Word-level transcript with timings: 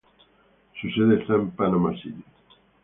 Su 0.81 0.89
sede 0.89 1.21
está 1.21 1.35
en 1.35 1.51
Panama 1.51 1.93
City. 2.01 2.23